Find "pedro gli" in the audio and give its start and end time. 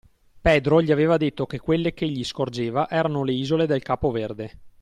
0.41-0.91